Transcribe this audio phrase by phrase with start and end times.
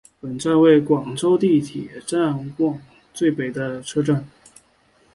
[0.19, 2.79] 本站为广州地铁线网位处
[3.13, 4.25] 最北的车站。